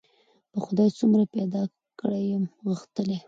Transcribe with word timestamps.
چي 0.51 0.57
خدای 0.65 0.89
څومره 0.99 1.23
پیدا 1.35 1.63
کړی 1.99 2.21
یم 2.31 2.43
غښتلی 2.67 3.17